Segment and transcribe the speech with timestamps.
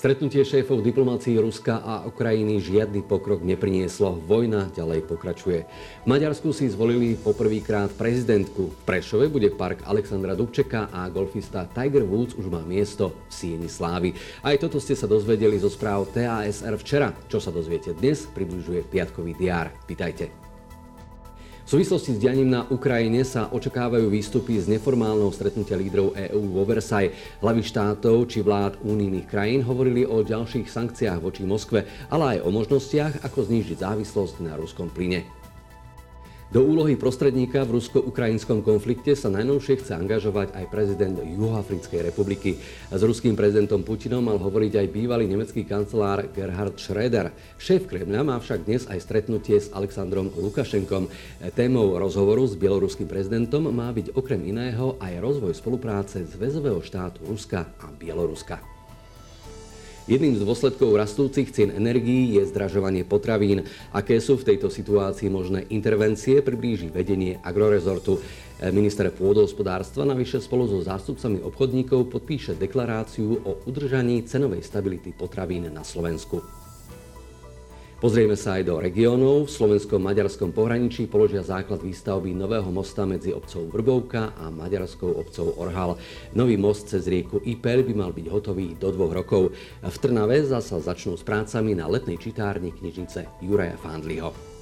[0.00, 4.16] Stretnutie šéfov diplomácií Ruska a Ukrajiny žiadny pokrok neprinieslo.
[4.24, 5.68] Vojna ďalej pokračuje.
[5.68, 8.72] V Maďarsku si zvolili poprvýkrát prezidentku.
[8.72, 13.68] V Prešove bude park Alexandra Dubčeka a golfista Tiger Woods už má miesto v Sieni
[13.68, 14.16] Slávy.
[14.40, 17.12] Aj toto ste sa dozvedeli zo správ TASR včera.
[17.28, 19.68] Čo sa dozviete dnes, približuje piatkový diár.
[19.84, 20.49] Pýtajte.
[21.70, 27.14] Súvislosti s dianím na Ukrajine sa očakávajú výstupy z neformálneho stretnutia lídrov EÚ vo Versailles.
[27.38, 32.50] Hlavy štátov či vlád únijných krajín hovorili o ďalších sankciách voči Moskve, ale aj o
[32.50, 35.22] možnostiach, ako znížiť závislosť na ruskom plyne.
[36.50, 42.58] Do úlohy prostredníka v rusko-ukrajinskom konflikte sa najnovšie chce angažovať aj prezident Juhoafrickej republiky.
[42.90, 47.30] S ruským prezidentom Putinom mal hovoriť aj bývalý nemecký kancelár Gerhard Schröder.
[47.54, 51.06] Šéf Kremľa má však dnes aj stretnutie s Alexandrom Lukašenkom.
[51.54, 57.78] Témou rozhovoru s bieloruským prezidentom má byť okrem iného aj rozvoj spolupráce zväzového štátu Ruska
[57.78, 58.79] a Bieloruska.
[60.10, 63.62] Jedným z dôsledkov rastúcich cien energií je zdražovanie potravín.
[63.94, 68.18] Aké sú v tejto situácii možné intervencie, priblíži vedenie agrorezortu.
[68.74, 75.86] Minister pôdohospodárstva navyše spolu so zástupcami obchodníkov podpíše deklaráciu o udržaní cenovej stability potravín na
[75.86, 76.59] Slovensku.
[78.00, 79.44] Pozrieme sa aj do regiónov.
[79.44, 86.00] V slovenskom-maďarskom pohraničí položia základ výstavby nového mosta medzi obcov Vrbovka a maďarskou obcov Orhal.
[86.32, 89.52] Nový most cez rieku Ipel by mal byť hotový do dvoch rokov.
[89.84, 94.59] V Trnave zasa začnú s prácami na letnej čitárni knižnice Juraja Fandliho.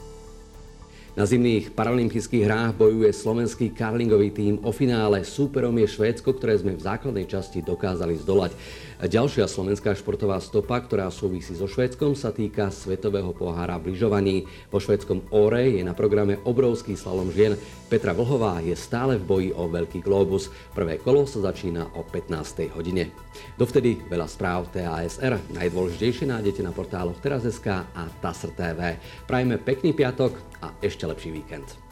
[1.18, 5.26] Na zimných paralympijských hrách bojuje slovenský karlingový tím o finále.
[5.26, 8.54] Súperom je Švédsko, ktoré sme v základnej časti dokázali zdolať.
[9.02, 14.46] Ďalšia slovenská športová stopa, ktorá súvisí so Švédskom, sa týka Svetového pohára v lyžovaní.
[14.70, 17.58] Po švédskom Ore je na programe obrovský slalom žien.
[17.90, 20.54] Petra Vlhová je stále v boji o Veľký globus.
[20.70, 22.70] Prvé kolo sa začína o 15.
[22.78, 23.10] hodine.
[23.58, 25.34] Dovtedy veľa správ TASR.
[25.50, 29.02] Najdôležitejšie nájdete na portáloch teraz.sk a TASR TV.
[29.26, 31.87] Prajme pekný piatok a ešte Najlepszy weekend.